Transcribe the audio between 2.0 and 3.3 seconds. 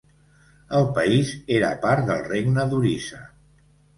del regne d'Orissa.